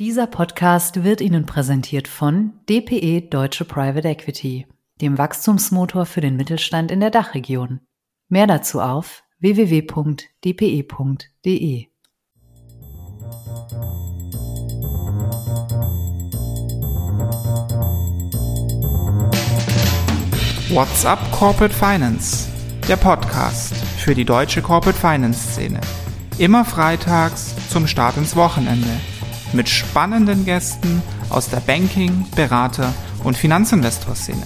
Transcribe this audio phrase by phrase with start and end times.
[0.00, 4.66] Dieser Podcast wird Ihnen präsentiert von DPE Deutsche Private Equity,
[5.02, 7.80] dem Wachstumsmotor für den Mittelstand in der Dachregion.
[8.30, 9.86] Mehr dazu auf www.dpe.de.
[20.70, 22.48] What's up Corporate Finance?
[22.88, 25.82] Der Podcast für die deutsche Corporate Finance Szene.
[26.38, 28.88] Immer freitags zum Start ins Wochenende
[29.52, 32.92] mit spannenden Gästen aus der Banking-, Berater-
[33.24, 34.42] und Finanzinvestor-Szene.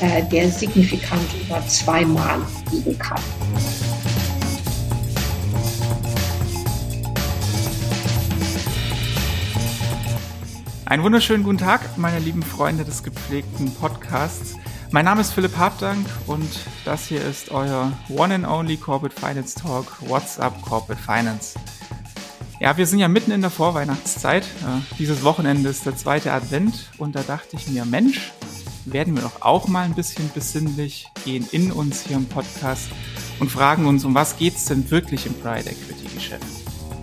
[0.00, 3.20] äh, der signifikant über zweimal liegen kann.
[10.84, 14.54] Einen wunderschönen guten Tag, meine lieben Freunde des gepflegten Podcasts.
[14.94, 16.48] Mein Name ist Philipp Habdank und
[16.84, 21.58] das hier ist euer One and Only Corporate Finance Talk What's Up Corporate Finance.
[22.60, 24.44] Ja, wir sind ja mitten in der Vorweihnachtszeit.
[24.44, 28.30] Äh, dieses Wochenende ist der zweite Advent und da dachte ich mir, Mensch,
[28.84, 32.88] werden wir doch auch mal ein bisschen besinnlich, gehen in uns hier im Podcast
[33.40, 36.46] und fragen uns, um was geht's denn wirklich im Private Equity Geschäft?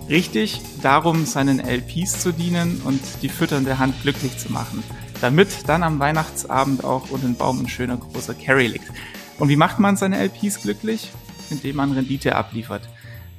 [0.08, 4.82] Richtig, darum seinen LPs zu dienen und die fütternde Hand glücklich zu machen
[5.22, 8.90] damit dann am Weihnachtsabend auch unter den Baum ein schöner großer Carry liegt.
[9.38, 11.12] Und wie macht man seine LPs glücklich?
[11.48, 12.88] Indem man Rendite abliefert.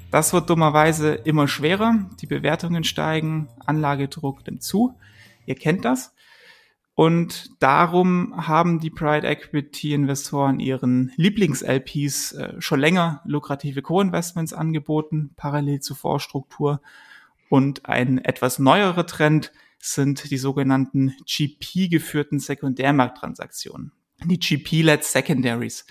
[0.10, 2.06] Das wird dummerweise immer schwerer.
[2.22, 4.96] Die Bewertungen steigen, Anlagedruck nimmt zu.
[5.46, 6.14] Ihr kennt das.
[6.96, 15.32] Und darum haben die Pride Equity Investoren ihren Lieblings-LPs äh, schon länger lukrative Co-Investments angeboten,
[15.36, 16.82] parallel zur Vorstruktur.
[17.50, 19.52] Und ein etwas neuerer Trend
[19.84, 23.92] sind die sogenannten GP-geführten Sekundärmarkttransaktionen.
[24.24, 25.86] Die GP-led Secondaries.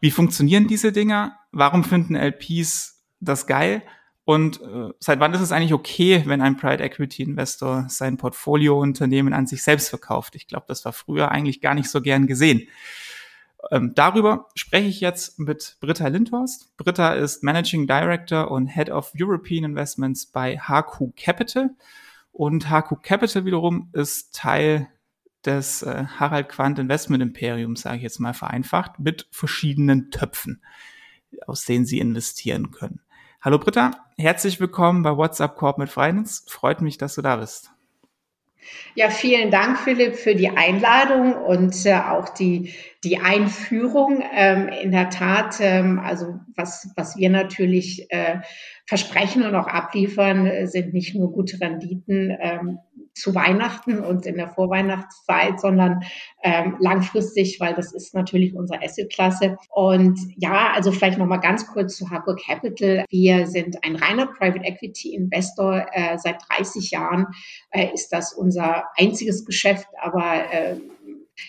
[0.00, 1.38] Wie funktionieren diese Dinger?
[1.50, 3.82] Warum finden LPs das geil?
[4.24, 9.32] Und äh, seit wann ist es eigentlich okay, wenn ein Private Equity Investor sein Portfoliounternehmen
[9.32, 10.34] an sich selbst verkauft?
[10.36, 12.68] Ich glaube, das war früher eigentlich gar nicht so gern gesehen.
[13.70, 16.76] Ähm, darüber spreche ich jetzt mit Britta Lindhorst.
[16.76, 21.70] Britta ist Managing Director und Head of European Investments bei HQ Capital.
[22.32, 24.88] Und HQ Capital wiederum ist Teil
[25.44, 30.62] des äh, Harald Quandt Investment Imperiums, sage ich jetzt mal vereinfacht, mit verschiedenen Töpfen,
[31.46, 33.00] aus denen Sie investieren können.
[33.40, 36.44] Hallo Britta, herzlich willkommen bei WhatsApp Corporate Finance.
[36.46, 37.72] Freut mich, dass du da bist.
[38.94, 42.72] Ja, vielen Dank, Philipp, für die Einladung und äh, auch die,
[43.04, 44.22] die Einführung.
[44.34, 48.40] Ähm, in der Tat, ähm, also was, was wir natürlich äh,
[48.86, 52.78] versprechen und auch abliefern, äh, sind nicht nur gute Renditen ähm,
[53.14, 56.02] zu Weihnachten und in der Vorweihnachtszeit, sondern
[56.42, 59.58] ähm, langfristig, weil das ist natürlich unsere Assetklasse.
[59.70, 63.04] Und ja, also vielleicht noch mal ganz kurz zu Harcourt Capital.
[63.10, 65.86] Wir sind ein reiner Private Equity Investor.
[65.92, 67.26] Äh, seit 30 Jahren
[67.70, 70.76] äh, ist das unser einziges Geschäft, aber äh,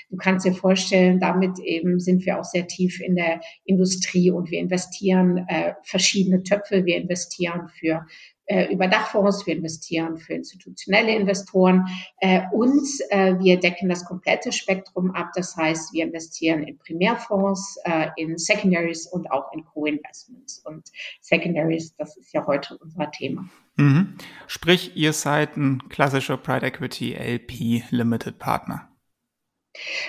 [0.09, 4.51] Du kannst dir vorstellen, damit eben sind wir auch sehr tief in der Industrie und
[4.51, 6.85] wir investieren äh, verschiedene Töpfe.
[6.85, 8.05] Wir investieren für
[8.45, 11.87] äh, über Dachfonds, wir investieren für institutionelle Investoren
[12.19, 15.29] äh, und äh, wir decken das komplette Spektrum ab.
[15.35, 20.59] Das heißt, wir investieren in Primärfonds, äh, in Secondaries und auch in Co-Investments.
[20.65, 20.89] Und
[21.21, 23.47] Secondaries, das ist ja heute unser Thema.
[23.77, 24.17] Mhm.
[24.47, 28.89] Sprich, ihr seid ein klassischer Private Equity LP Limited Partner.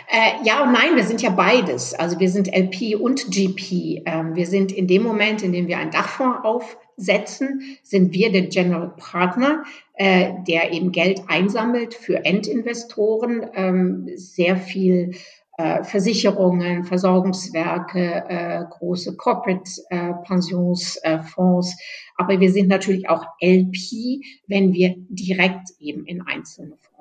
[0.09, 1.95] Äh, ja und nein, wir sind ja beides.
[1.95, 4.03] Also wir sind LP und GP.
[4.05, 8.43] Ähm, wir sind in dem Moment, in dem wir einen Dachfonds aufsetzen, sind wir der
[8.43, 9.65] General Partner,
[9.95, 15.13] äh, der eben Geld einsammelt für Endinvestoren, ähm, sehr viel
[15.57, 21.77] äh, Versicherungen, Versorgungswerke, äh, große Corporate äh, Pensionsfonds.
[22.17, 26.94] Aber wir sind natürlich auch LP, wenn wir direkt eben in einzelne Fonds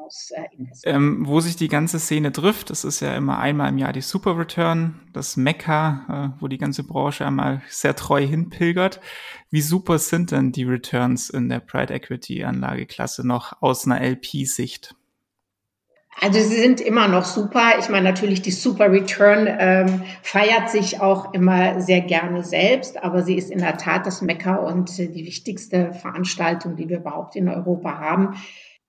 [0.51, 0.95] investieren.
[0.95, 4.01] Ähm, wo sich die ganze Szene trifft, das ist ja immer einmal im Jahr die
[4.01, 8.99] Super Return, das Mekka, wo die ganze Branche einmal sehr treu hinpilgert.
[9.49, 14.95] Wie super sind denn die Returns in der Pride Equity Anlageklasse noch aus einer LP-Sicht?
[16.21, 17.73] Also sie sind immer noch super.
[17.79, 23.23] Ich meine natürlich, die Super Return ähm, feiert sich auch immer sehr gerne selbst, aber
[23.23, 27.35] sie ist in der Tat das Mecker und äh, die wichtigste Veranstaltung, die wir überhaupt
[27.35, 28.35] in Europa haben.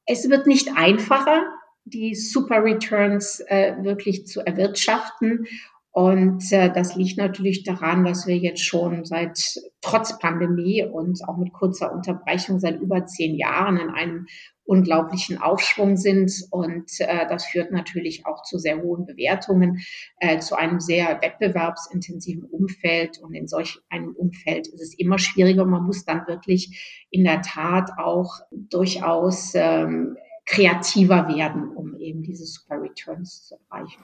[0.07, 1.45] Es wird nicht einfacher,
[1.85, 5.47] die Super Returns äh, wirklich zu erwirtschaften.
[5.93, 11.37] Und äh, das liegt natürlich daran, dass wir jetzt schon seit trotz Pandemie und auch
[11.37, 14.27] mit kurzer Unterbrechung seit über zehn Jahren in einem
[14.65, 16.33] unglaublichen Aufschwung sind.
[16.51, 19.81] Und äh, das führt natürlich auch zu sehr hohen Bewertungen,
[20.19, 23.19] äh, zu einem sehr wettbewerbsintensiven Umfeld.
[23.19, 25.65] Und in solch einem Umfeld ist es immer schwieriger.
[25.65, 30.17] Man muss dann wirklich in der Tat auch durchaus ähm,
[30.47, 34.03] kreativer werden, um eben diese Super Returns zu erreichen.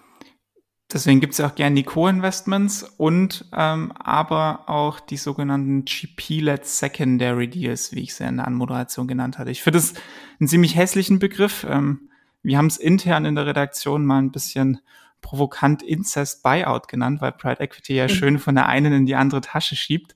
[0.92, 6.66] Deswegen gibt es ja auch gerne die Co-Investments und ähm, aber auch die sogenannten GP-led
[6.66, 9.52] Secondary Deals, wie ich sie in der Anmoderation genannt hatte.
[9.52, 9.94] Ich finde es
[10.40, 11.66] einen ziemlich hässlichen Begriff.
[11.68, 12.10] Ähm,
[12.42, 14.80] wir haben es intern in der Redaktion mal ein bisschen
[15.20, 18.08] provokant Incest Buyout genannt, weil Pride Equity ja mhm.
[18.08, 20.14] schön von der einen in die andere Tasche schiebt.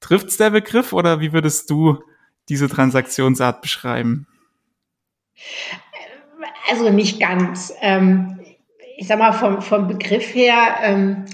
[0.00, 2.02] Trifft's der Begriff oder wie würdest du
[2.48, 4.26] diese Transaktionsart beschreiben?
[6.70, 7.72] Also nicht ganz.
[7.80, 8.40] Ähm,
[8.96, 11.24] ich sag mal, vom, vom Begriff her, ähm,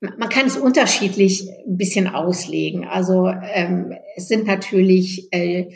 [0.00, 2.86] man kann es unterschiedlich ein bisschen auslegen.
[2.86, 5.72] Also ähm, es sind natürlich äh,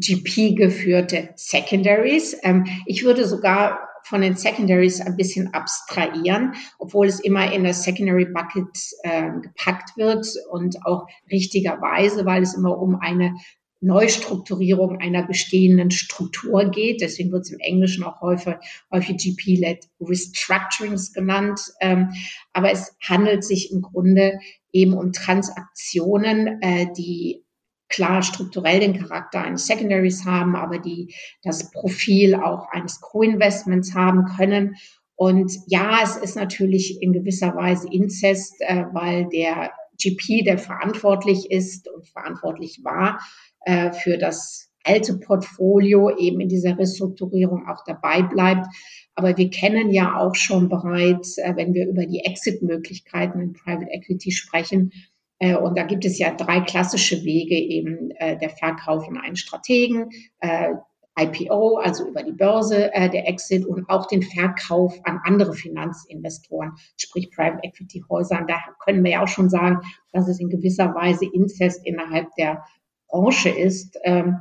[0.00, 2.36] GP-geführte Secondaries.
[2.42, 7.82] Ähm, ich würde sogar von den Secondaries ein bisschen abstrahieren, obwohl es immer in das
[7.82, 13.34] Secondary Bucket äh, gepackt wird und auch richtigerweise, weil es immer um eine
[13.80, 17.00] Neustrukturierung einer bestehenden Struktur geht.
[17.00, 18.54] Deswegen wird es im Englischen auch häufig,
[18.90, 21.60] häufig GP-led Restructurings genannt.
[21.80, 22.10] Ähm,
[22.52, 24.38] aber es handelt sich im Grunde
[24.72, 27.44] eben um Transaktionen, äh, die
[27.88, 34.24] klar strukturell den Charakter eines Secondaries haben, aber die das Profil auch eines Co-Investments haben
[34.36, 34.76] können.
[35.14, 41.50] Und ja, es ist natürlich in gewisser Weise Inzest, äh, weil der GP, der verantwortlich
[41.50, 43.20] ist und verantwortlich war,
[43.62, 48.66] äh, für das alte Portfolio eben in dieser Restrukturierung auch dabei bleibt.
[49.14, 53.90] Aber wir kennen ja auch schon bereits, äh, wenn wir über die Exit-Möglichkeiten in Private
[53.90, 54.92] Equity sprechen,
[55.38, 60.10] und da gibt es ja drei klassische Wege, eben äh, der Verkauf von einen Strategen,
[60.40, 60.74] äh,
[61.18, 66.72] IPO, also über die Börse, äh, der Exit und auch den Verkauf an andere Finanzinvestoren,
[66.96, 68.46] sprich Private Equity Häusern.
[68.46, 69.80] Da können wir ja auch schon sagen,
[70.12, 72.64] dass es in gewisser Weise Inzest innerhalb der
[73.08, 73.98] Branche ist.
[74.04, 74.36] Ähm,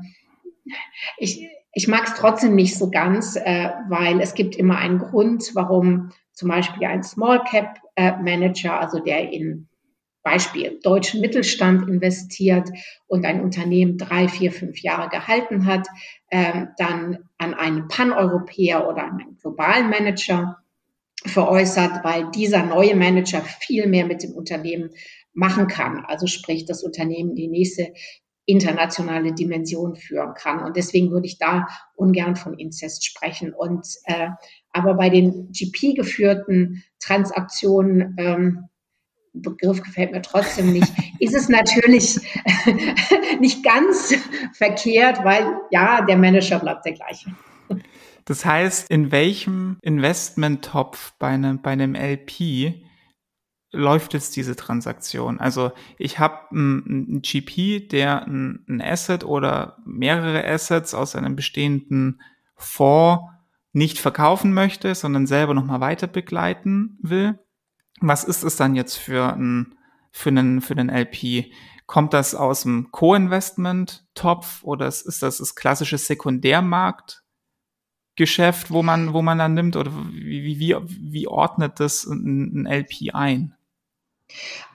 [1.17, 5.51] ich, ich mag es trotzdem nicht so ganz, äh, weil es gibt immer einen Grund,
[5.53, 9.69] warum zum Beispiel ein Small Cap äh, Manager, also der in
[10.25, 12.67] Beispiel deutschen Mittelstand investiert
[13.05, 15.87] und ein Unternehmen drei, vier, fünf Jahre gehalten hat,
[16.29, 20.57] äh, dann an einen Pan-Europäer oder an einen globalen Manager
[21.25, 24.89] veräußert, weil dieser neue Manager viel mehr mit dem Unternehmen
[25.33, 26.03] machen kann.
[26.05, 27.93] Also sprich, das Unternehmen die nächste
[28.47, 30.63] internationale Dimension führen kann.
[30.63, 33.53] Und deswegen würde ich da ungern von Inzest sprechen.
[33.53, 34.29] Und äh,
[34.71, 38.69] aber bei den GP-geführten Transaktionen, ähm,
[39.41, 42.19] Begriff gefällt mir trotzdem nicht, ist es natürlich
[43.39, 44.13] nicht ganz
[44.53, 47.35] verkehrt, weil ja, der Manager bleibt der gleiche.
[48.25, 52.81] Das heißt, in welchem Investmenttopf bei einem, bei einem LP
[53.71, 55.39] läuft jetzt diese Transaktion?
[55.39, 62.21] Also ich habe einen GP, der ein, ein Asset oder mehrere Assets aus einem bestehenden
[62.55, 63.23] Fonds
[63.73, 67.37] nicht verkaufen möchte, sondern selber nochmal weiter begleiten will.
[68.01, 69.75] Was ist es dann jetzt für ein
[70.15, 71.51] für einen, für einen LP?
[71.87, 79.37] Kommt das aus dem Co-Investment-Topf oder ist das das klassische Sekundärmarktgeschäft, wo man, wo man
[79.37, 79.75] dann nimmt?
[79.75, 83.57] Oder wie, wie, wie ordnet das ein, ein LP ein?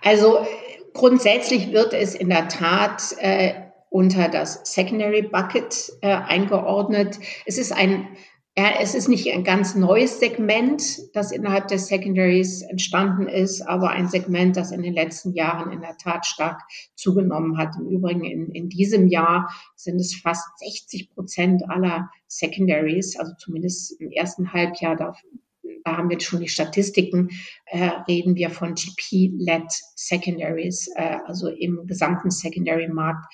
[0.05, 0.47] Also
[0.93, 3.55] grundsätzlich wird es in der Tat äh,
[3.89, 7.19] unter das Secondary Bucket äh, eingeordnet.
[7.45, 8.07] Es ist ein
[8.55, 10.83] es ist nicht ein ganz neues Segment,
[11.15, 15.81] das innerhalb des Secondaries entstanden ist, aber ein Segment, das in den letzten Jahren in
[15.81, 16.61] der Tat stark
[16.95, 17.77] zugenommen hat.
[17.79, 24.01] Im Übrigen in, in diesem Jahr sind es fast 60 Prozent aller Secondaries, also zumindest
[24.01, 25.15] im ersten Halbjahr, da
[25.85, 27.31] da haben wir jetzt schon die Statistiken,
[27.67, 33.25] äh, reden wir von GP-led Secondaries, äh, also im gesamten Secondary-Markt.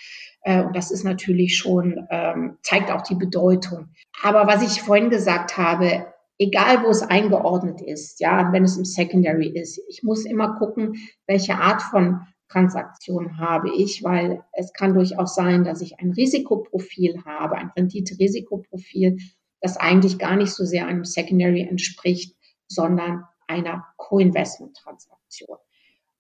[0.47, 3.89] Äh, und das ist natürlich schon, ähm, zeigt auch die Bedeutung.
[4.23, 6.07] Aber was ich vorhin gesagt habe,
[6.39, 10.95] egal wo es eingeordnet ist, ja, wenn es im Secondary ist, ich muss immer gucken,
[11.27, 17.25] welche Art von Transaktion habe ich, weil es kann durchaus sein, dass ich ein Risikoprofil
[17.25, 19.19] habe, ein Rendite-Risikoprofil
[19.61, 22.37] das eigentlich gar nicht so sehr einem Secondary entspricht,
[22.69, 25.59] sondern einer Co-Investment-Transaktion.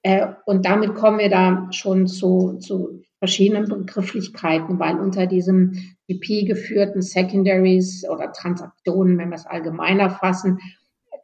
[0.03, 5.73] Äh, und damit kommen wir da schon zu, zu verschiedenen Begrifflichkeiten, weil unter diesem
[6.07, 10.61] GP-geführten Secondaries oder Transaktionen, wenn wir es allgemeiner fassen,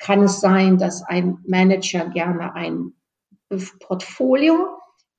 [0.00, 2.92] kann es sein, dass ein Manager gerne ein
[3.78, 4.66] Portfolio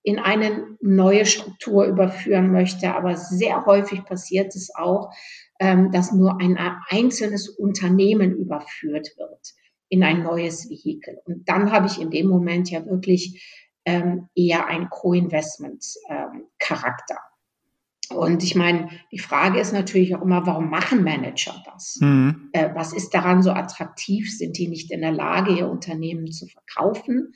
[0.02, 2.94] in eine neue Struktur überführen möchte.
[2.94, 5.14] Aber sehr häufig passiert es auch,
[5.62, 6.58] ähm, dass nur ein
[6.90, 9.54] einzelnes Unternehmen überführt wird
[9.88, 11.22] in ein neues Vehikel.
[11.24, 17.16] Und dann habe ich in dem Moment ja wirklich ähm, eher einen Co-Investment-Charakter.
[17.16, 21.98] Ähm, und ich meine, die Frage ist natürlich auch immer, warum machen Manager das?
[22.00, 22.50] Mhm.
[22.54, 24.36] Äh, was ist daran so attraktiv?
[24.38, 27.34] Sind die nicht in der Lage, ihr Unternehmen zu verkaufen?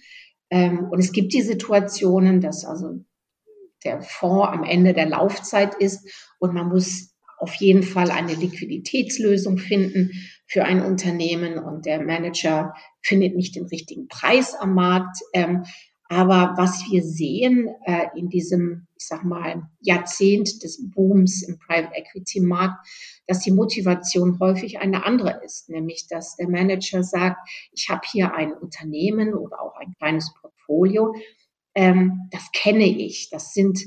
[0.50, 3.04] Ähm, und es gibt die Situationen, dass also
[3.84, 9.58] der Fonds am Ende der Laufzeit ist und man muss auf jeden Fall eine Liquiditätslösung
[9.58, 10.12] finden
[10.48, 15.18] für ein Unternehmen und der Manager findet nicht den richtigen Preis am Markt.
[15.34, 15.66] Ähm,
[16.10, 21.94] aber was wir sehen äh, in diesem, ich sag mal, Jahrzehnt des Booms im Private
[21.96, 22.88] Equity Markt,
[23.28, 27.38] dass die Motivation häufig eine andere ist, nämlich dass der Manager sagt,
[27.72, 31.14] ich habe hier ein Unternehmen oder auch ein kleines Portfolio,
[31.76, 33.82] ähm, das kenne ich, das sind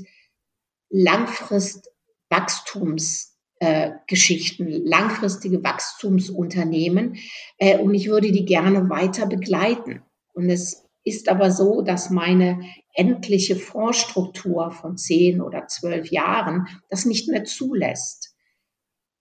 [0.89, 1.89] langfrist
[2.29, 7.17] Wachstumsgeschichten, äh, langfristige Wachstumsunternehmen
[7.57, 10.01] äh, und ich würde die gerne weiter begleiten.
[10.33, 12.61] Und es ist aber so, dass meine
[12.93, 18.35] endliche Fondsstruktur von zehn oder zwölf Jahren das nicht mehr zulässt.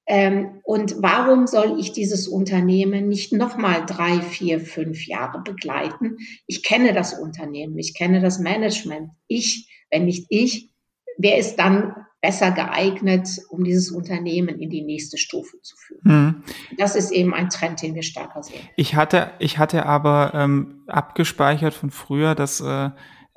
[0.06, 6.16] Ähm, und warum soll ich dieses Unternehmen nicht nochmal drei, vier, fünf Jahre begleiten?
[6.46, 9.10] Ich kenne das Unternehmen, ich kenne das Management.
[9.28, 10.70] Ich, wenn nicht ich,
[11.16, 16.00] wer ist dann besser geeignet, um dieses Unternehmen in die nächste Stufe zu führen.
[16.04, 16.42] Mhm.
[16.76, 18.60] Das ist eben ein Trend, den wir stärker sehen.
[18.76, 22.90] Ich hatte, ich hatte aber ähm, abgespeichert von früher, dass äh,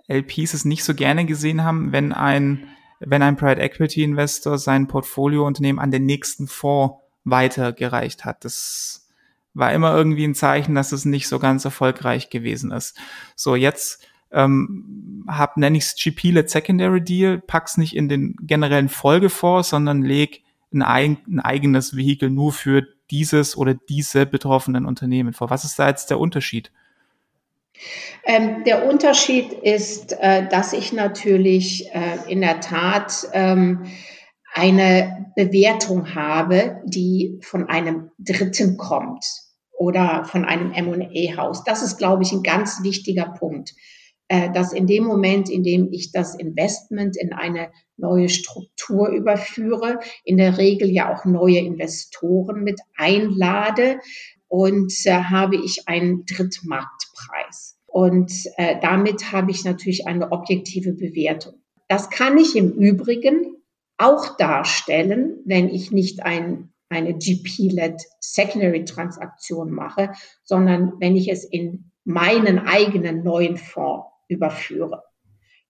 [0.08, 2.68] LPs es nicht so gerne gesehen haben, wenn ein
[3.06, 8.46] wenn ein Private Equity Investor sein Portfoliounternehmen an den nächsten Fonds weitergereicht hat.
[8.46, 9.10] Das
[9.54, 12.98] war immer irgendwie ein Zeichen, dass es nicht so ganz erfolgreich gewesen ist.
[13.36, 18.90] So, jetzt ähm, hab, nenne ich es GP-led Secondary Deal, pack's nicht in den generellen
[18.90, 25.50] Folgefonds, sondern leg ein, ein eigenes Vehikel nur für dieses oder diese betroffenen Unternehmen vor.
[25.50, 26.72] Was ist da jetzt der Unterschied?
[28.26, 33.86] Ähm, der Unterschied ist, äh, dass ich natürlich äh, in der Tat ähm,
[34.54, 39.26] eine Bewertung habe, die von einem Dritten kommt
[39.78, 41.64] oder von einem M&A-Haus.
[41.64, 43.74] Das ist, glaube ich, ein ganz wichtiger Punkt.
[44.30, 50.00] Äh, dass in dem Moment, in dem ich das Investment in eine neue Struktur überführe,
[50.24, 54.00] in der Regel ja auch neue Investoren mit einlade
[54.48, 57.78] und äh, habe ich einen Drittmarktpreis.
[57.86, 61.56] Und äh, damit habe ich natürlich eine objektive Bewertung.
[61.88, 63.58] Das kann ich im Übrigen
[63.98, 70.14] auch darstellen, wenn ich nicht ein, eine GP-led Secondary Transaktion mache,
[70.44, 75.04] sondern wenn ich es in meinen eigenen neuen Fonds überführe.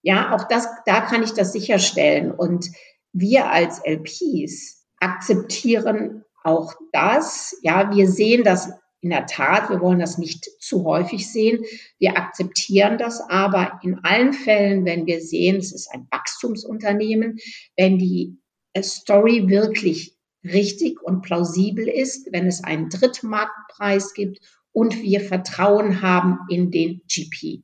[0.02, 2.30] Ja, auch das, da kann ich das sicherstellen.
[2.30, 2.70] Und
[3.12, 7.56] wir als LPs akzeptieren auch das.
[7.62, 9.70] Ja, wir sehen das in der Tat.
[9.70, 11.64] Wir wollen das nicht zu häufig sehen.
[11.98, 17.38] Wir akzeptieren das aber in allen Fällen, wenn wir sehen, es ist ein Wachstumsunternehmen,
[17.76, 18.36] wenn die
[18.82, 24.40] Story wirklich richtig und plausibel ist, wenn es einen Drittmarktpreis gibt
[24.72, 27.62] und wir Vertrauen haben in den GP.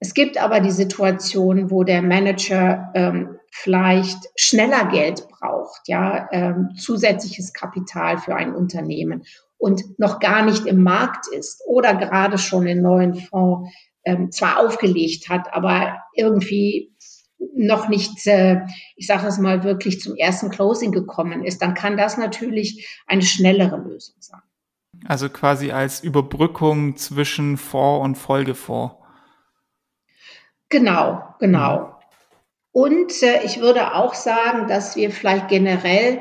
[0.00, 6.70] Es gibt aber die Situation, wo der Manager ähm, vielleicht schneller Geld braucht, ja, ähm,
[6.76, 9.24] zusätzliches Kapital für ein Unternehmen
[9.58, 13.70] und noch gar nicht im Markt ist oder gerade schon den neuen Fonds
[14.04, 16.94] ähm, zwar aufgelegt hat, aber irgendwie
[17.54, 18.60] noch nicht, äh,
[18.96, 23.22] ich sage es mal, wirklich zum ersten Closing gekommen ist, dann kann das natürlich eine
[23.22, 24.40] schnellere Lösung sein.
[25.06, 28.94] Also quasi als Überbrückung zwischen Fonds und Folgefonds.
[30.70, 31.80] Genau, genau.
[31.80, 31.90] Mhm.
[32.72, 36.20] Und äh, ich würde auch sagen, dass wir vielleicht generell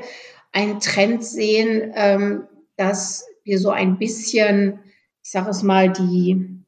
[0.51, 4.79] einen Trend sehen, ähm, dass wir so ein bisschen,
[5.23, 6.63] ich sage es mal, die,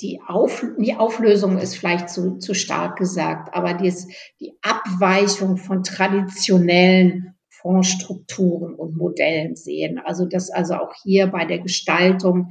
[0.00, 4.06] die, Auf, die Auflösung ist vielleicht zu, zu stark gesagt, aber dies,
[4.38, 9.98] die Abweichung von traditionellen Fondsstrukturen und Modellen sehen.
[9.98, 12.50] Also dass also auch hier bei der Gestaltung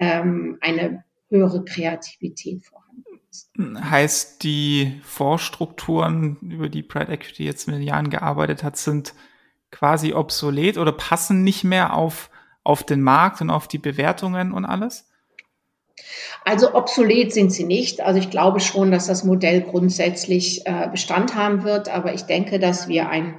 [0.00, 2.83] ähm, eine höhere Kreativität vorhanden
[3.58, 9.14] Heißt, die Vorstrukturen, über die Pride Equity jetzt mit Jahren gearbeitet hat, sind
[9.70, 12.30] quasi obsolet oder passen nicht mehr auf
[12.64, 15.10] auf den Markt und auf die Bewertungen und alles?
[16.44, 18.00] Also obsolet sind sie nicht.
[18.00, 22.58] Also ich glaube schon, dass das Modell grundsätzlich äh, Bestand haben wird, aber ich denke,
[22.58, 23.36] dass wir ein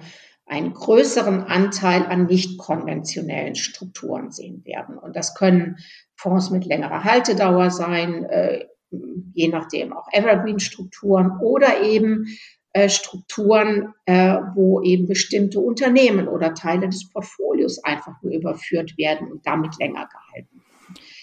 [0.47, 4.95] einen größeren Anteil an nicht konventionellen Strukturen sehen werden.
[4.95, 5.77] Und das können
[6.15, 12.27] Fonds mit längerer Haltedauer sein, äh, je nachdem auch Evergreen-Strukturen oder eben
[12.75, 19.31] äh, Strukturen, äh, wo eben bestimmte Unternehmen oder Teile des Portfolios einfach nur überführt werden
[19.31, 20.61] und damit länger gehalten.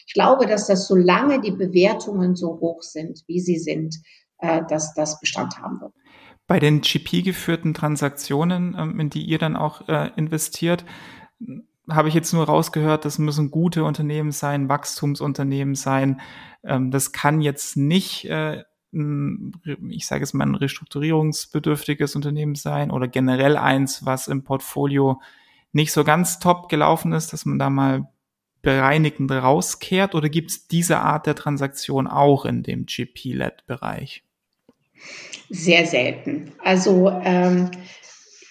[0.07, 3.97] Ich glaube, dass das, solange die Bewertungen so hoch sind, wie sie sind,
[4.39, 5.93] äh, dass das Bestand haben wird.
[6.47, 10.87] Bei den GP-geführten Transaktionen, ähm, in die ihr dann auch investiert,
[11.91, 16.21] habe ich jetzt nur rausgehört, das müssen gute Unternehmen sein, Wachstumsunternehmen sein.
[16.65, 23.09] Ähm, das kann jetzt nicht, äh, ich sage es mal, ein restrukturierungsbedürftiges Unternehmen sein oder
[23.09, 25.21] generell eins, was im Portfolio
[25.73, 28.09] nicht so ganz top gelaufen ist, dass man da mal
[28.63, 30.15] bereinigend rauskehrt?
[30.15, 34.23] Oder gibt es diese Art der Transaktion auch in dem GP-Led-Bereich?
[35.51, 36.53] Sehr selten.
[36.63, 37.71] Also ähm,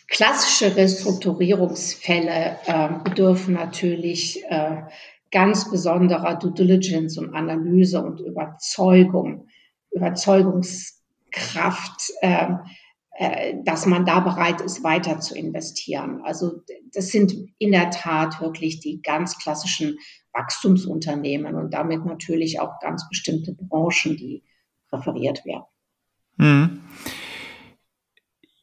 [0.07, 4.83] klassische Restrukturierungsfälle äh, bedürfen natürlich äh,
[5.31, 9.47] ganz besonderer Due Diligence und Analyse und Überzeugung,
[9.91, 12.47] Überzeugungskraft, äh,
[13.17, 16.21] äh, dass man da bereit ist, weiter zu investieren.
[16.23, 16.61] Also
[16.93, 19.97] das sind in der Tat wirklich die ganz klassischen
[20.33, 24.43] Wachstumsunternehmen und damit natürlich auch ganz bestimmte Branchen, die
[24.89, 25.63] präferiert werden.
[26.37, 26.81] Hm.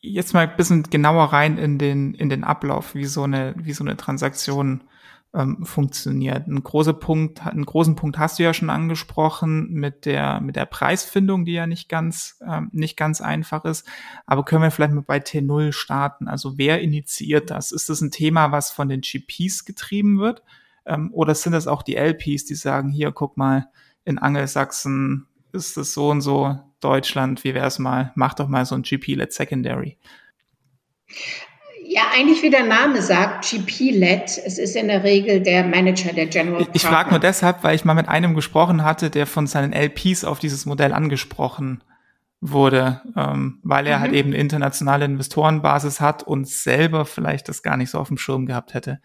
[0.00, 3.72] Jetzt mal ein bisschen genauer rein in den, in den Ablauf, wie so eine, wie
[3.72, 4.82] so eine Transaktion
[5.34, 6.46] ähm, funktioniert.
[6.46, 10.64] Ein großer Punkt, einen großen Punkt hast du ja schon angesprochen mit der, mit der
[10.66, 13.86] Preisfindung, die ja nicht ganz, ähm, nicht ganz einfach ist.
[14.26, 16.28] Aber können wir vielleicht mal bei T0 starten?
[16.28, 17.72] Also wer initiiert das?
[17.72, 20.42] Ist das ein Thema, was von den GPs getrieben wird?
[20.86, 23.68] Ähm, oder sind das auch die LPs, die sagen, hier, guck mal,
[24.04, 28.64] in Angelsachsen ist es so und so, Deutschland, wie wäre es mal, mach doch mal
[28.64, 29.98] so ein GP-led Secondary.
[31.90, 34.24] Ja, eigentlich wie der Name sagt, GP-led.
[34.44, 36.76] Es ist in der Regel der Manager, der General Partner.
[36.76, 40.22] Ich frage nur deshalb, weil ich mal mit einem gesprochen hatte, der von seinen LPs
[40.24, 41.82] auf dieses Modell angesprochen
[42.42, 44.16] wurde, ähm, weil er halt mhm.
[44.16, 48.18] halt eben eine internationale Investorenbasis hat und selber vielleicht das gar nicht so auf dem
[48.18, 49.00] Schirm gehabt hätte.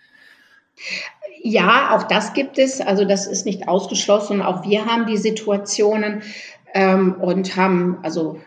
[1.42, 2.82] Ja, auch das gibt es.
[2.82, 4.42] Also das ist nicht ausgeschlossen.
[4.42, 6.22] Auch wir haben die Situationen
[6.74, 8.42] ähm, und haben, also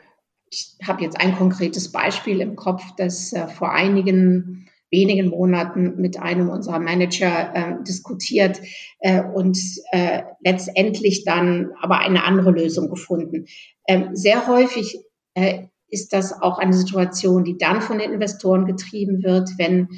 [0.51, 6.19] ich habe jetzt ein konkretes Beispiel im Kopf, das äh, vor einigen wenigen Monaten mit
[6.19, 8.61] einem unserer Manager äh, diskutiert
[9.01, 9.59] äh, und
[9.91, 13.47] äh, letztendlich dann aber eine andere Lösung gefunden.
[13.89, 14.99] Ähm, sehr häufig
[15.35, 19.89] äh, ist das auch eine Situation, die dann von den Investoren getrieben wird, wenn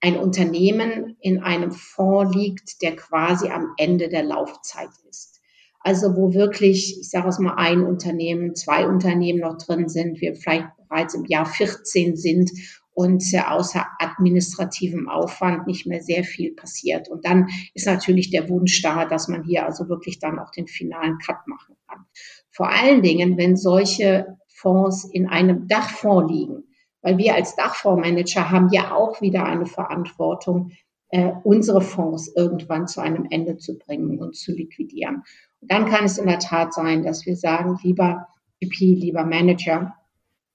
[0.00, 5.37] ein Unternehmen in einem Fonds liegt, der quasi am Ende der Laufzeit ist.
[5.80, 10.34] Also wo wirklich, ich sage es mal, ein Unternehmen, zwei Unternehmen noch drin sind, wir
[10.34, 12.50] vielleicht bereits im Jahr 14 sind
[12.98, 17.08] und außer administrativem Aufwand nicht mehr sehr viel passiert.
[17.08, 20.66] Und dann ist natürlich der Wunsch da, dass man hier also wirklich dann auch den
[20.66, 22.06] finalen Cut machen kann.
[22.50, 26.64] Vor allen Dingen, wenn solche Fonds in einem Dachfonds liegen,
[27.00, 30.72] weil wir als Dachfondsmanager haben ja auch wieder eine Verantwortung,
[31.10, 35.22] äh, unsere Fonds irgendwann zu einem Ende zu bringen und zu liquidieren.
[35.60, 38.28] Dann kann es in der Tat sein, dass wir sagen, lieber
[38.60, 39.94] GP, lieber Manager,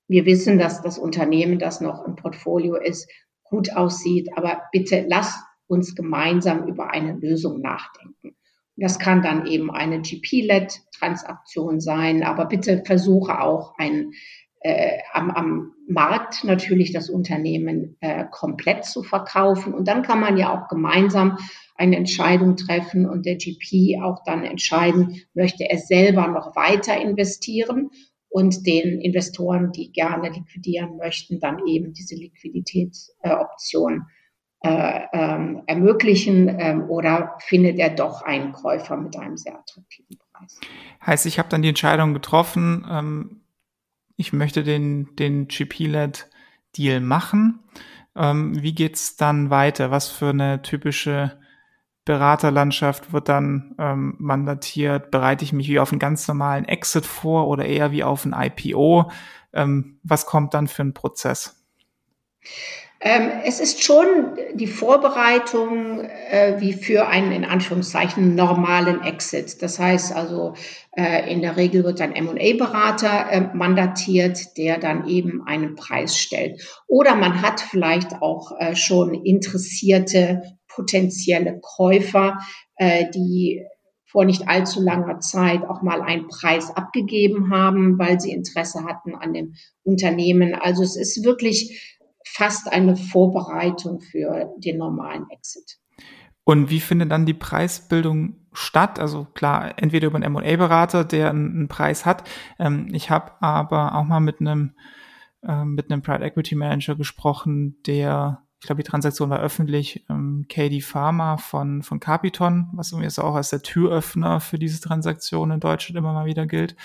[0.08, 3.10] wir wissen, dass das Unternehmen, das noch im Portfolio ist,
[3.44, 8.36] gut aussieht, aber bitte lasst uns gemeinsam über eine Lösung nachdenken.
[8.76, 14.14] Das kann dann eben eine GP-led-Transaktion sein, aber bitte versuche auch einen
[14.64, 19.74] äh, am, am Markt natürlich das Unternehmen äh, komplett zu verkaufen.
[19.74, 21.38] Und dann kann man ja auch gemeinsam
[21.76, 27.90] eine Entscheidung treffen und der GP auch dann entscheiden, möchte er selber noch weiter investieren
[28.30, 34.06] und den Investoren, die gerne liquidieren möchten, dann eben diese Liquiditätsoption
[34.62, 40.58] äh, ähm, ermöglichen ähm, oder findet er doch einen Käufer mit einem sehr attraktiven Preis.
[41.06, 43.43] Heißt, ich habe dann die Entscheidung getroffen, ähm
[44.24, 47.60] ich möchte den, den GP-Led-Deal machen.
[48.16, 49.92] Ähm, wie geht's dann weiter?
[49.92, 51.38] Was für eine typische
[52.06, 55.12] Beraterlandschaft wird dann ähm, mandatiert?
[55.12, 58.34] Bereite ich mich wie auf einen ganz normalen Exit vor oder eher wie auf ein
[58.34, 59.12] IPO?
[59.52, 61.62] Ähm, was kommt dann für ein Prozess?
[63.06, 69.62] Ähm, es ist schon die Vorbereitung äh, wie für einen in Anführungszeichen normalen Exit.
[69.62, 70.54] Das heißt also,
[70.96, 76.62] äh, in der Regel wird ein M&A-Berater äh, mandatiert, der dann eben einen Preis stellt.
[76.88, 82.38] Oder man hat vielleicht auch äh, schon interessierte potenzielle Käufer,
[82.78, 83.66] äh, die
[84.06, 89.14] vor nicht allzu langer Zeit auch mal einen Preis abgegeben haben, weil sie Interesse hatten
[89.14, 90.56] an dem Unternehmen.
[90.56, 92.00] Also es ist wirklich
[92.34, 95.78] fast eine Vorbereitung für den normalen Exit.
[96.46, 99.00] Und wie findet dann die Preisbildung statt?
[99.00, 102.28] Also klar, entweder über einen M&A-Berater, der einen, Preis hat.
[102.60, 104.74] Ähm, ich habe aber auch mal mit einem
[105.42, 110.46] äh, mit einem Private Equity Manager gesprochen, der ich glaube, die Transaktion war öffentlich, ähm,
[110.48, 115.60] KD Pharma von, von Capiton, was so auch als der Türöffner für diese Transaktion in
[115.60, 116.78] Deutschland immer mal wieder gilt.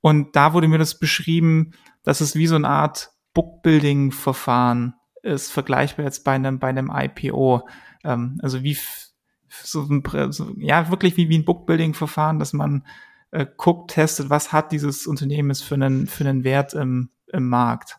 [0.00, 1.72] Und da wurde mir das beschrieben,
[2.04, 7.68] dass es wie so eine Art Bookbuilding-Verfahren ist, vergleichbar jetzt bei einem, bei einem IPO.
[8.04, 8.76] Ähm, also wie
[9.48, 12.84] so ein, so, ja, wirklich wie, wie ein Bookbuilding-Verfahren, dass man
[13.32, 17.98] äh, guckt, testet, was hat dieses Unternehmen für einen, für einen Wert im, im Markt.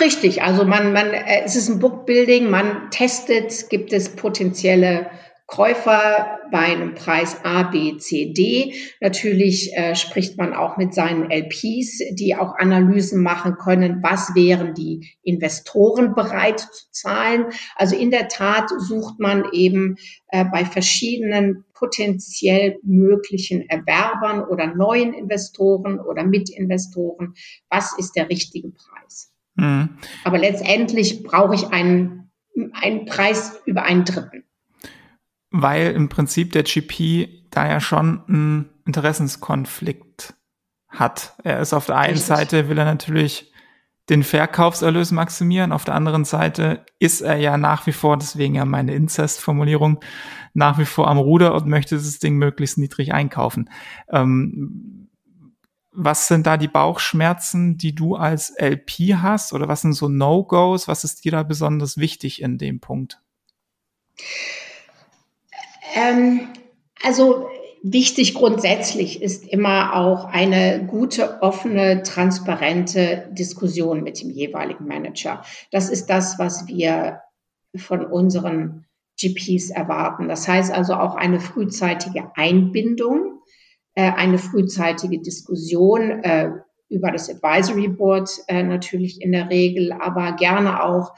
[0.00, 5.10] Richtig, also man, man, äh, es ist ein Bookbuilding, man testet, gibt es potenzielle
[5.46, 8.74] Käufer bei einem Preis A, B, C, D.
[9.00, 14.74] Natürlich äh, spricht man auch mit seinen LPs, die auch Analysen machen können, was wären
[14.74, 17.46] die Investoren bereit zu zahlen.
[17.76, 19.96] Also in der Tat sucht man eben
[20.28, 27.34] äh, bei verschiedenen potenziell möglichen Erwerbern oder neuen Investoren oder Mitinvestoren,
[27.70, 29.32] was ist der richtige Preis.
[29.54, 29.90] Mhm.
[30.24, 32.32] Aber letztendlich brauche ich einen,
[32.72, 34.45] einen Preis über einen Dritten
[35.50, 40.34] weil im Prinzip der GP da ja schon einen Interessenskonflikt
[40.88, 41.34] hat.
[41.42, 42.26] Er ist auf der einen Richtig.
[42.26, 43.52] Seite will er natürlich
[44.08, 48.64] den Verkaufserlös maximieren, auf der anderen Seite ist er ja nach wie vor, deswegen ja
[48.64, 49.98] meine Inzest-Formulierung,
[50.54, 53.68] nach wie vor am Ruder und möchte das Ding möglichst niedrig einkaufen.
[54.08, 55.08] Ähm,
[55.90, 60.88] was sind da die Bauchschmerzen, die du als LP hast oder was sind so No-Gos?
[60.88, 63.20] Was ist dir da besonders wichtig in dem Punkt?
[65.94, 66.48] Ähm,
[67.02, 67.48] also
[67.82, 75.44] wichtig grundsätzlich ist immer auch eine gute, offene, transparente Diskussion mit dem jeweiligen Manager.
[75.70, 77.20] Das ist das, was wir
[77.76, 78.86] von unseren
[79.18, 80.28] GPs erwarten.
[80.28, 83.40] Das heißt also auch eine frühzeitige Einbindung,
[83.94, 86.50] äh, eine frühzeitige Diskussion äh,
[86.88, 91.12] über das Advisory Board äh, natürlich in der Regel, aber gerne auch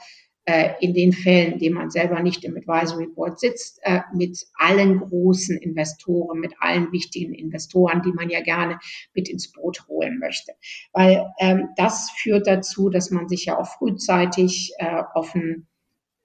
[0.79, 4.99] in den Fällen, in denen man selber nicht im Advisory Board sitzt, äh, mit allen
[4.99, 8.79] großen Investoren, mit allen wichtigen Investoren, die man ja gerne
[9.13, 10.53] mit ins Boot holen möchte.
[10.93, 15.67] Weil ähm, das führt dazu, dass man sich ja auch frühzeitig äh, offen,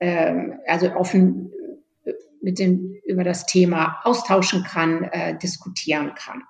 [0.00, 1.50] ähm, also offen
[2.44, 6.42] mit dem, über das Thema austauschen kann, äh, diskutieren kann.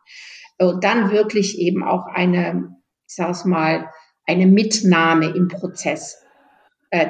[0.59, 2.77] Und dann wirklich eben auch eine,
[3.09, 3.91] ich sage es mal,
[4.27, 6.24] eine Mitnahme im Prozess äh,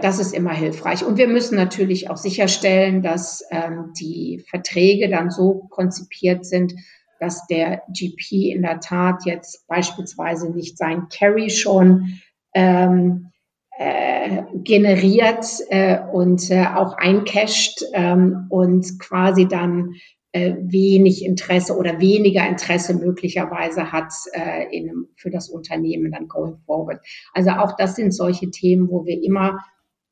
[0.00, 1.04] das ist immer hilfreich.
[1.04, 6.74] Und wir müssen natürlich auch sicherstellen, dass ähm, die Verträge dann so konzipiert sind,
[7.20, 12.20] dass der GP in der Tat jetzt beispielsweise nicht sein Carry schon
[12.54, 13.30] ähm,
[13.78, 19.94] äh, generiert äh, und äh, auch eincasht ähm, und quasi dann
[20.32, 26.56] äh, wenig Interesse oder weniger Interesse möglicherweise hat äh, in, für das Unternehmen dann going
[26.66, 27.00] forward.
[27.32, 29.58] Also auch das sind solche Themen, wo wir immer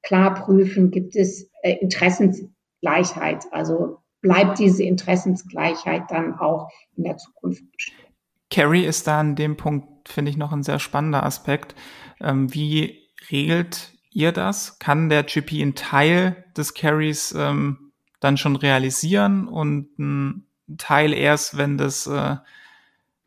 [0.03, 3.45] klar prüfen, gibt es äh, Interessensgleichheit.
[3.53, 8.07] Also bleibt diese Interessensgleichheit dann auch in der Zukunft bestehen.
[8.51, 11.75] Carry ist da an dem Punkt, finde ich, noch ein sehr spannender Aspekt.
[12.21, 14.79] Ähm, wie regelt ihr das?
[14.79, 20.47] Kann der GP einen Teil des Carries ähm, dann schon realisieren und ein
[20.79, 22.37] Teil erst, wenn das äh,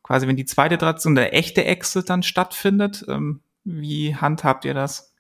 [0.04, 3.04] quasi, wenn die zweite Transition, der echte Exit dann stattfindet?
[3.10, 5.15] Ähm, wie handhabt ihr das?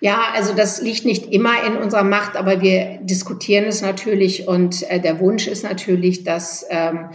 [0.00, 4.82] Ja, also das liegt nicht immer in unserer Macht, aber wir diskutieren es natürlich und
[4.90, 7.10] äh, der Wunsch ist natürlich, dass ähm,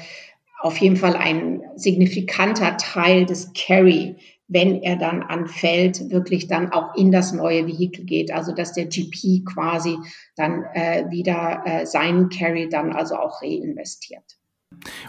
[0.62, 4.16] auf jeden Fall ein signifikanter Teil des Carry,
[4.48, 8.32] wenn er dann anfällt, wirklich dann auch in das neue Vehikel geht.
[8.32, 9.98] Also dass der GP quasi
[10.36, 14.38] dann äh, wieder äh, seinen Carry dann also auch reinvestiert.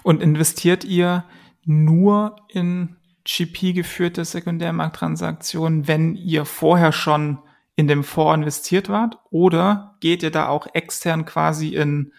[0.02, 1.24] Und investiert ihr
[1.64, 7.38] nur in GP-geführte Sekundärmarkttransaktionen, wenn ihr vorher schon
[7.76, 9.18] in dem Fonds investiert wart?
[9.30, 12.12] Oder geht ihr da auch extern quasi in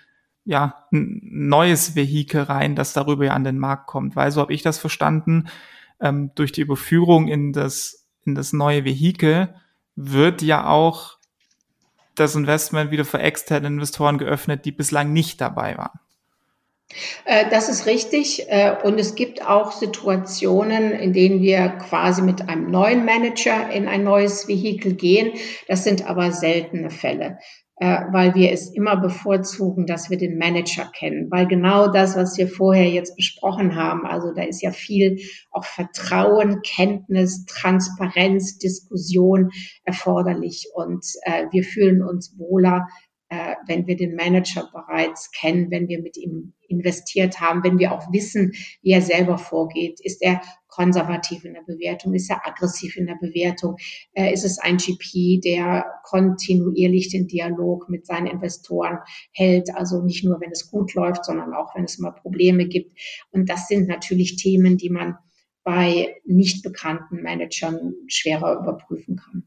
[0.43, 4.15] ja, ein neues Vehikel rein, das darüber ja an den Markt kommt?
[4.15, 5.47] Weil so habe ich das verstanden,
[5.99, 9.53] ähm, durch die Überführung in das, in das neue Vehikel
[9.95, 11.17] wird ja auch
[12.15, 15.99] das Investment wieder für externe Investoren geöffnet, die bislang nicht dabei waren.
[17.25, 18.45] Äh, das ist richtig.
[18.49, 23.87] Äh, und es gibt auch Situationen, in denen wir quasi mit einem neuen Manager in
[23.87, 25.33] ein neues Vehikel gehen.
[25.67, 27.37] Das sind aber seltene Fälle.
[27.77, 32.37] äh, weil wir es immer bevorzugen, dass wir den Manager kennen, weil genau das, was
[32.37, 35.17] wir vorher jetzt besprochen haben, also da ist ja viel
[35.49, 39.49] auch Vertrauen, Kenntnis, Transparenz, Diskussion
[39.83, 41.03] erforderlich und
[41.51, 42.87] wir fühlen uns wohler,
[43.31, 47.93] äh, wenn wir den Manager bereits kennen, wenn wir mit ihm investiert haben, wenn wir
[47.93, 50.01] auch wissen, wie er selber vorgeht.
[50.01, 52.13] Ist er konservativ in der Bewertung?
[52.13, 53.77] Ist er aggressiv in der Bewertung?
[54.13, 58.97] Äh, ist es ein GP, der kontinuierlich den Dialog mit seinen Investoren
[59.31, 59.73] hält?
[59.73, 62.99] Also nicht nur, wenn es gut läuft, sondern auch, wenn es mal Probleme gibt.
[63.31, 65.17] Und das sind natürlich Themen, die man
[65.63, 69.45] bei nicht bekannten Managern schwerer überprüfen kann.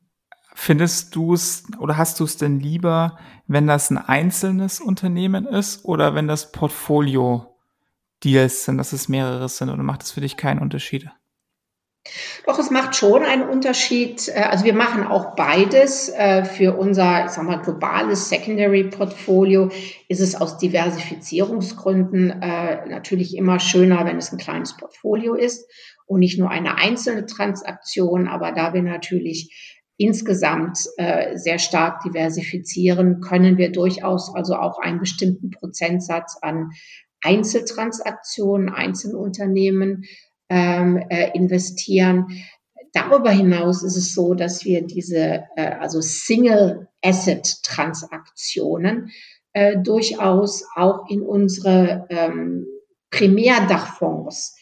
[0.56, 5.84] Findest du es oder hast du es denn lieber, wenn das ein einzelnes Unternehmen ist
[5.84, 7.56] oder wenn das Portfolio
[8.22, 11.10] Deals sind, dass es mehrere sind oder macht es für dich keinen Unterschied?
[12.46, 14.28] Doch, es macht schon einen Unterschied.
[14.28, 16.10] Äh, also wir machen auch beides.
[16.10, 19.70] Äh, für unser, ich sag mal, globales Secondary-Portfolio
[20.08, 25.68] ist es aus Diversifizierungsgründen äh, natürlich immer schöner, wenn es ein kleines Portfolio ist
[26.06, 28.28] und nicht nur eine einzelne Transaktion.
[28.28, 34.98] Aber da wir natürlich insgesamt äh, sehr stark diversifizieren, können wir durchaus also auch einen
[34.98, 36.70] bestimmten Prozentsatz an
[37.22, 40.04] Einzeltransaktionen, Einzelunternehmen
[40.48, 42.26] ähm, äh, investieren.
[42.92, 49.10] Darüber hinaus ist es so, dass wir diese äh, also Single Asset Transaktionen
[49.52, 52.66] äh, durchaus auch in unsere ähm,
[53.10, 54.56] Primärdachfonds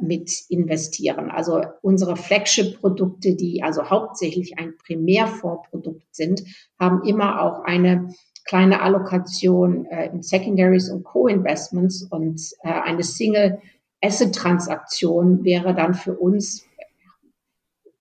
[0.00, 1.30] mit investieren.
[1.30, 6.44] Also unsere Flagship-Produkte, die also hauptsächlich ein Primärfondsprodukt sind,
[6.78, 8.10] haben immer auch eine
[8.44, 13.58] kleine Allokation äh, in Secondaries und Co-Investments und äh, eine Single
[14.02, 16.66] Asset-Transaktion wäre dann für uns,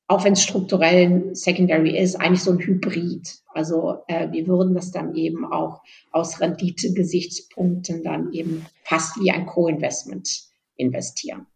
[0.08, 3.38] auch wenn es strukturell ein Secondary ist, eigentlich so ein Hybrid.
[3.54, 9.46] Also äh, wir würden das dann eben auch aus Rendite-Gesichtspunkten dann eben fast wie ein
[9.46, 11.48] Co-Investment investieren.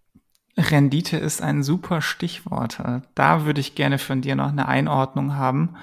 [0.58, 2.82] Rendite ist ein super Stichwort.
[3.15, 5.76] Da würde ich gerne von dir noch eine Einordnung haben,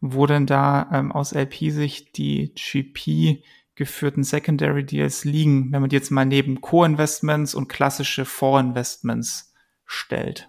[0.00, 3.42] wo denn da ähm, aus LP-Sicht die GP
[3.76, 9.52] geführten Secondary Deals liegen, wenn man die jetzt mal neben Co-Investments und klassische Vorinvestments
[9.84, 10.48] stellt?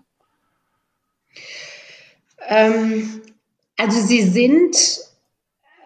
[2.48, 3.22] Ähm,
[3.76, 4.76] also sie sind,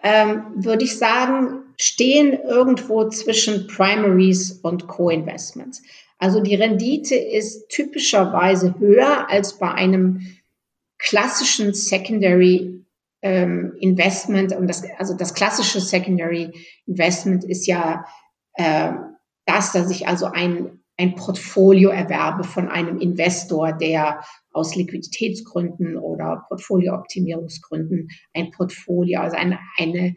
[0.02, 5.82] ähm, würde ich sagen, stehen irgendwo zwischen Primaries und Co-Investments.
[6.22, 10.20] Also die Rendite ist typischerweise höher als bei einem
[10.96, 12.86] klassischen Secondary
[13.22, 14.54] ähm, Investment.
[14.54, 16.52] Und das, also das klassische Secondary
[16.86, 18.06] Investment ist ja
[18.54, 18.92] äh,
[19.46, 26.44] das, dass ich also ein, ein Portfolio erwerbe von einem Investor, der aus Liquiditätsgründen oder
[26.46, 30.14] Portfoliooptimierungsgründen ein Portfolio, also eine, eine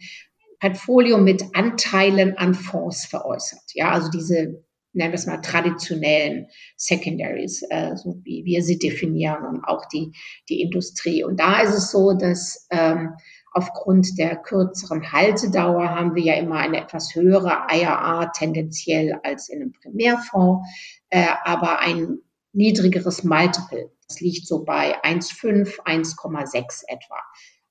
[0.59, 3.63] Portfolio mit Anteilen an Fonds veräußert.
[3.73, 4.63] Ja, also diese
[4.95, 10.12] nennen wir es mal, traditionellen Secondaries, äh, so wie wir sie definieren und auch die,
[10.49, 11.23] die Industrie.
[11.23, 13.15] Und da ist es so, dass ähm,
[13.53, 19.62] aufgrund der kürzeren Haltedauer haben wir ja immer eine etwas höhere IRA tendenziell als in
[19.62, 20.67] einem Primärfonds,
[21.10, 22.19] äh, aber ein
[22.51, 23.91] niedrigeres Multiple.
[24.08, 27.17] Das liegt so bei 1,5, 1,6 etwa.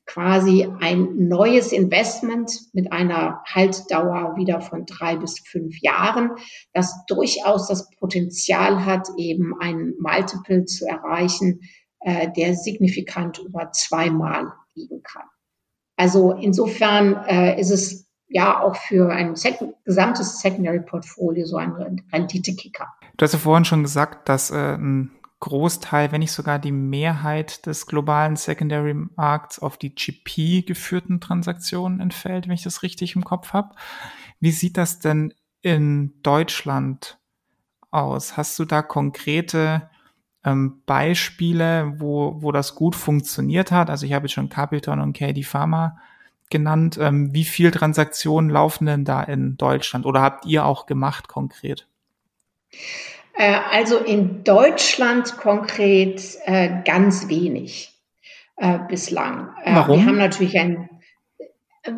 [0.07, 6.33] quasi ein neues Investment mit einer Haltdauer wieder von drei bis fünf Jahren,
[6.73, 11.61] das durchaus das Potenzial hat, eben ein Multiple zu erreichen,
[12.01, 15.25] äh, der signifikant über zweimal liegen kann.
[15.97, 22.89] Also insofern äh, ist es ja auch für ein Sek gesamtes Secondary-Portfolio so ein Rendite-Kicker.
[23.17, 27.67] Du hast ja vorhin schon gesagt, dass äh, ein Großteil, wenn nicht sogar die Mehrheit
[27.67, 33.53] des globalen Secondary-Markts auf die GP geführten Transaktionen entfällt, wenn ich das richtig im Kopf
[33.53, 33.75] habe.
[34.41, 37.19] Wie sieht das denn in Deutschland
[37.91, 38.37] aus?
[38.37, 39.91] Hast du da konkrete
[40.45, 43.91] ähm, Beispiele, wo, wo das gut funktioniert hat.
[43.91, 45.99] Also ich habe jetzt schon Capital und KD Pharma
[46.51, 46.99] genannt.
[47.01, 51.87] Ähm, wie viel Transaktionen laufen denn da in Deutschland oder habt ihr auch gemacht konkret?
[53.35, 57.93] Äh, also in Deutschland konkret äh, ganz wenig
[58.57, 59.55] äh, bislang.
[59.65, 60.01] Äh, Warum?
[60.01, 60.89] Wir haben natürlich ein,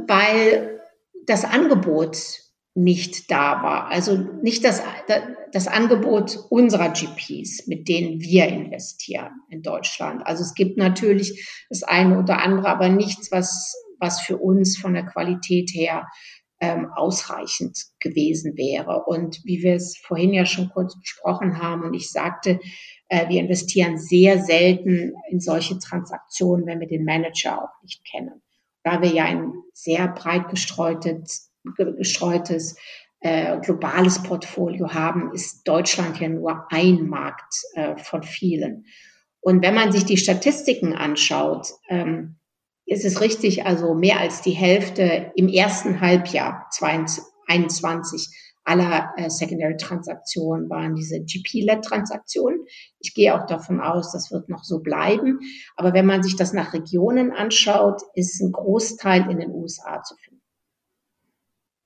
[0.07, 0.81] weil
[1.27, 2.17] das Angebot
[2.77, 3.89] nicht da war.
[3.89, 4.83] Also nicht das,
[5.53, 10.27] das Angebot unserer GPs, mit denen wir investieren in Deutschland.
[10.27, 14.93] Also es gibt natürlich das eine oder andere, aber nichts, was, was für uns von
[14.93, 16.07] der Qualität her
[16.61, 19.05] ähm, ausreichend gewesen wäre.
[19.07, 22.61] Und wie wir es vorhin ja schon kurz besprochen haben und ich sagte,
[23.09, 28.43] äh, wir investieren sehr selten in solche Transaktionen, wenn wir den Manager auch nicht kennen.
[28.83, 32.77] Da wir ja ein sehr breit gestreutes, gestreutes
[33.21, 38.85] äh, globales Portfolio haben, ist Deutschland ja nur ein Markt äh, von vielen.
[39.41, 42.37] Und wenn man sich die Statistiken anschaut, ähm,
[42.85, 48.29] ist es richtig, also mehr als die Hälfte im ersten Halbjahr 2021
[48.67, 52.67] aller äh, Secondary-Transaktionen waren diese GP-Led-Transaktionen.
[52.99, 55.41] Ich gehe auch davon aus, das wird noch so bleiben.
[55.77, 60.17] Aber wenn man sich das nach Regionen anschaut, ist ein Großteil in den USA zu
[60.17, 60.36] finden.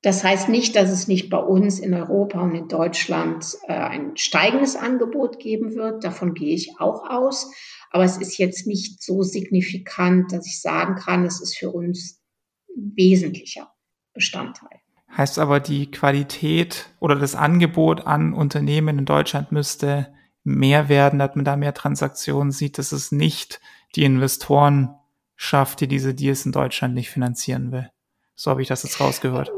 [0.02, 4.16] Das heißt nicht, dass es nicht bei uns in Europa und in Deutschland äh, ein
[4.16, 6.04] steigendes Angebot geben wird.
[6.04, 7.52] Davon gehe ich auch aus.
[7.90, 12.20] Aber es ist jetzt nicht so signifikant, dass ich sagen kann, es ist für uns
[12.74, 13.72] wesentlicher
[14.14, 14.80] Bestandteil.
[15.14, 21.34] Heißt aber, die Qualität oder das Angebot an Unternehmen in Deutschland müsste mehr werden, dass
[21.34, 23.60] man da mehr Transaktionen sieht, dass es nicht
[23.96, 24.94] die Investoren
[25.36, 27.90] schafft, die diese Deals in Deutschland nicht finanzieren will.
[28.34, 29.50] So habe ich das jetzt rausgehört.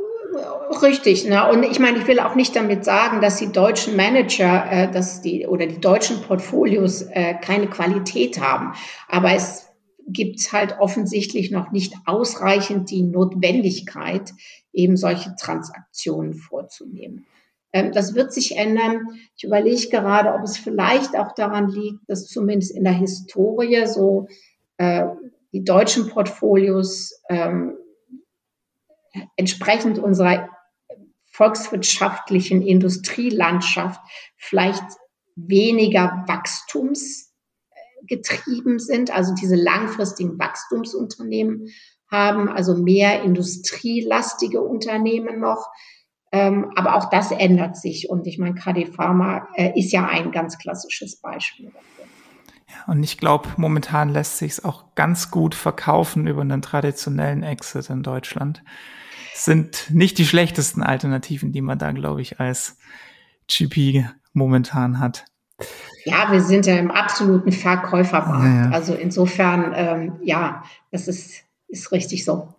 [0.80, 1.50] Richtig, ne?
[1.50, 5.20] und ich meine, ich will auch nicht damit sagen, dass die deutschen Manager, äh, dass
[5.20, 8.72] die oder die deutschen Portfolios äh, keine Qualität haben,
[9.08, 9.68] aber es
[10.06, 14.32] gibt halt offensichtlich noch nicht ausreichend die Notwendigkeit,
[14.72, 17.26] eben solche Transaktionen vorzunehmen.
[17.72, 19.08] Ähm, das wird sich ändern.
[19.36, 24.28] Ich überlege gerade, ob es vielleicht auch daran liegt, dass zumindest in der Historie so
[24.78, 25.06] äh,
[25.52, 27.76] die deutschen Portfolios ähm,
[29.36, 30.48] entsprechend unserer
[31.32, 34.00] volkswirtschaftlichen Industrielandschaft
[34.36, 34.84] vielleicht
[35.34, 41.68] weniger wachstumsgetrieben sind, also diese langfristigen Wachstumsunternehmen
[42.10, 45.70] haben, also mehr industrielastige Unternehmen noch.
[46.30, 48.10] Ähm, aber auch das ändert sich.
[48.10, 52.06] Und ich meine, KD Pharma äh, ist ja ein ganz klassisches Beispiel dafür.
[52.68, 57.42] Ja, und ich glaube, momentan lässt sich es auch ganz gut verkaufen über einen traditionellen
[57.42, 58.62] Exit in Deutschland
[59.44, 62.78] sind nicht die schlechtesten Alternativen, die man da, glaube ich, als
[63.48, 65.24] GP momentan hat.
[66.04, 68.44] Ja, wir sind ja im absoluten Verkäufermarkt.
[68.44, 68.70] Ja, ja.
[68.70, 72.54] Also insofern, ähm, ja, das ist, ist richtig so.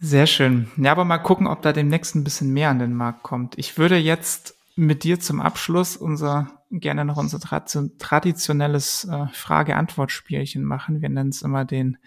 [0.00, 0.68] Sehr schön.
[0.76, 3.56] Ja, aber mal gucken, ob da demnächst ein bisschen mehr an den Markt kommt.
[3.56, 11.02] Ich würde jetzt mit dir zum Abschluss unser gerne noch unser traditionelles äh, Frage-Antwort-Spielchen machen.
[11.02, 11.98] Wir nennen es immer den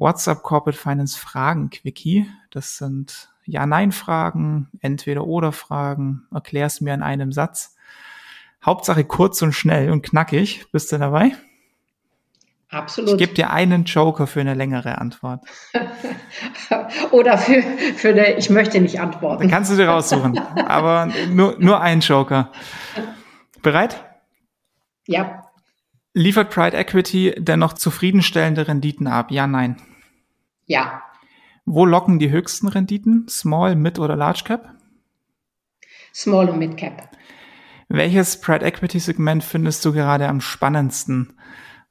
[0.00, 2.26] WhatsApp Corporate Finance Fragen Quickie.
[2.50, 6.26] Das sind Ja-Nein-Fragen, Entweder-Oder-Fragen.
[6.32, 7.76] Erklär's mir in einem Satz.
[8.64, 10.66] Hauptsache kurz und schnell und knackig.
[10.72, 11.32] Bist du dabei?
[12.70, 13.12] Absolut.
[13.12, 15.44] Ich gebe dir einen Joker für eine längere Antwort.
[17.10, 19.42] Oder für, für eine, ich möchte nicht antworten.
[19.42, 20.38] Dann kannst du dir raussuchen.
[20.38, 22.52] Aber nur, nur ein Joker.
[23.60, 24.04] Bereit?
[25.06, 25.42] Ja.
[26.14, 29.30] Liefert Pride Equity dennoch zufriedenstellende Renditen ab?
[29.30, 29.76] Ja, nein.
[30.70, 31.02] Ja.
[31.64, 33.26] Wo locken die höchsten Renditen?
[33.28, 34.72] Small, Mid oder Large Cap?
[36.14, 37.10] Small und Mid Cap.
[37.88, 41.36] Welches Pride Equity Segment findest du gerade am spannendsten?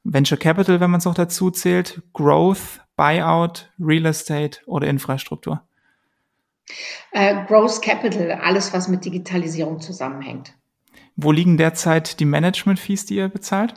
[0.06, 5.62] Venture Capital, wenn man es noch dazu zählt, Growth, Buyout, Real Estate oder Infrastruktur?
[7.12, 10.54] Äh, Growth Capital, alles was mit Digitalisierung zusammenhängt.
[11.18, 13.74] Wo liegen derzeit die Management Fees, die ihr bezahlt?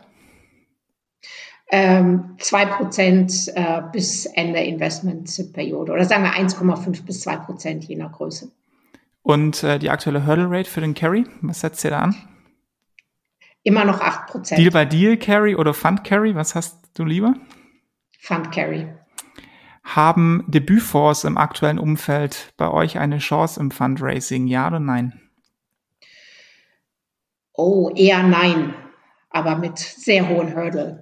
[1.73, 8.13] Ähm, 2% äh, bis Ende Investmentperiode oder sagen wir 1,5 bis 2 Prozent je nach
[8.13, 8.53] Größe.
[9.23, 12.17] Und äh, die aktuelle Hurdle Rate für den Carry, was setzt ihr da an?
[13.63, 14.61] Immer noch 8 Prozent.
[14.61, 17.35] Deal by Deal Carry oder Fund Carry, was hast du lieber?
[18.21, 18.87] Fund Carry.
[19.83, 25.21] Haben Debütfonds im aktuellen Umfeld bei euch eine Chance im Fundraising, ja oder nein?
[27.55, 28.75] Oh, eher nein,
[29.31, 31.02] aber mit sehr hohen Hurdle.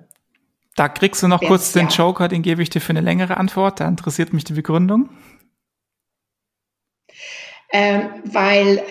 [0.80, 3.80] Da kriegst du noch kurz den Joker, den gebe ich dir für eine längere Antwort.
[3.80, 5.10] Da interessiert mich die Begründung.
[7.70, 8.82] Ähm, weil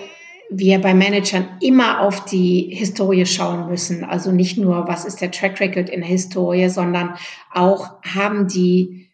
[0.51, 4.03] wir bei Managern immer auf die Historie schauen müssen.
[4.03, 7.15] Also nicht nur, was ist der Track Record in der Historie, sondern
[7.51, 9.09] auch haben die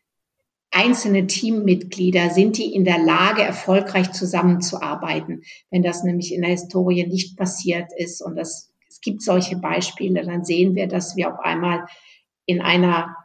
[0.69, 5.43] einzelne Teammitglieder, sind die in der Lage, erfolgreich zusammenzuarbeiten.
[5.71, 10.26] Wenn das nämlich in der Historie nicht passiert ist und das, es gibt solche Beispiele,
[10.26, 11.86] dann sehen wir, dass wir auf einmal
[12.46, 13.16] in einer,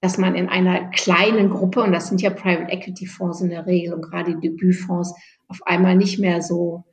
[0.00, 3.66] dass man in einer kleinen Gruppe, und das sind ja Private Equity Fonds in der
[3.66, 5.14] Regel und gerade die Debütfonds,
[5.48, 6.84] auf einmal nicht mehr so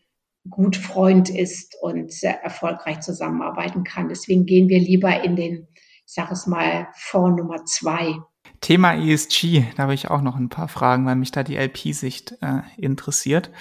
[0.50, 4.10] gut Freund ist und sehr erfolgreich zusammenarbeiten kann.
[4.10, 8.16] Deswegen gehen wir lieber in den, ich sage es mal, Fonds Nummer zwei.
[8.60, 12.38] Thema ESG, da habe ich auch noch ein paar Fragen, weil mich da die LP-Sicht
[12.42, 13.52] äh, interessiert.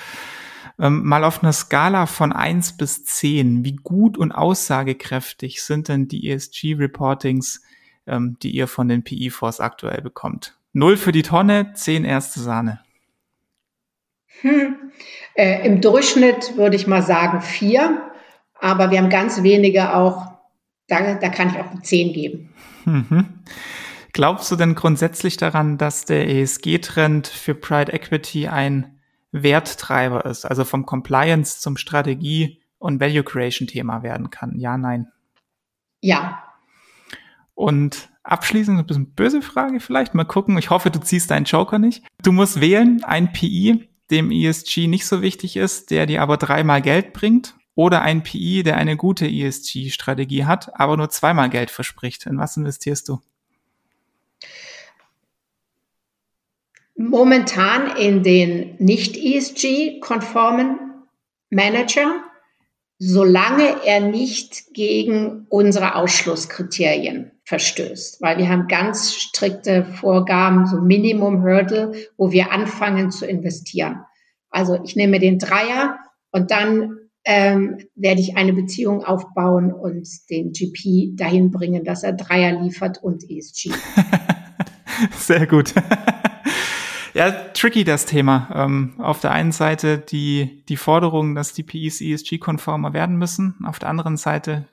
[0.79, 6.09] Ähm, mal auf einer Skala von eins bis zehn, wie gut und aussagekräftig sind denn
[6.09, 7.62] die ESG-Reportings,
[8.07, 10.59] ähm, die ihr von den PE-Fonds aktuell bekommt?
[10.72, 12.80] Null für die Tonne, zehn erste Sahne.
[14.40, 14.76] Hm.
[15.34, 18.11] Äh, Im Durchschnitt würde ich mal sagen vier,
[18.55, 20.32] aber wir haben ganz wenige auch,
[20.86, 22.53] da, da kann ich auch eine zehn geben.
[22.84, 23.26] Mhm.
[24.12, 28.98] Glaubst du denn grundsätzlich daran, dass der ESG-Trend für Pride Equity ein
[29.32, 34.59] Werttreiber ist, also vom Compliance zum Strategie- und Value Creation-Thema werden kann?
[34.59, 35.09] Ja, nein.
[36.01, 36.42] Ja.
[37.61, 40.14] Und abschließend ein bisschen böse Frage vielleicht.
[40.14, 40.56] Mal gucken.
[40.56, 42.02] Ich hoffe, du ziehst deinen Joker nicht.
[42.22, 46.80] Du musst wählen, ein PI, dem ESG nicht so wichtig ist, der dir aber dreimal
[46.80, 52.24] Geld bringt, oder ein PI, der eine gute ESG-Strategie hat, aber nur zweimal Geld verspricht.
[52.24, 53.20] In was investierst du?
[56.96, 60.78] Momentan in den nicht ESG-konformen
[61.50, 62.22] Manager,
[62.98, 71.42] solange er nicht gegen unsere Ausschlusskriterien verstößt, weil wir haben ganz strikte Vorgaben, so Minimum
[71.42, 74.05] Hurdle, wo wir anfangen zu investieren.
[74.51, 75.98] Also ich nehme den Dreier
[76.30, 82.12] und dann ähm, werde ich eine Beziehung aufbauen und den GP dahin bringen, dass er
[82.12, 83.72] Dreier liefert und ESG.
[85.18, 85.74] Sehr gut.
[87.12, 88.48] Ja, tricky das Thema.
[88.55, 93.57] Ähm, auf der einen Seite die, die Forderung, dass die PEs ESG-konformer werden müssen.
[93.64, 94.68] Auf der anderen Seite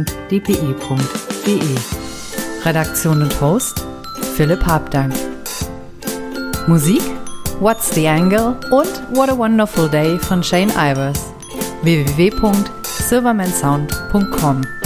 [2.64, 3.86] Redaktion und Host
[4.36, 5.14] Philipp Habdank.
[6.68, 7.04] Musik
[7.60, 11.32] What's the Angle und What a Wonderful Day von Shane Ivers.
[11.84, 14.81] www.silvermansound.com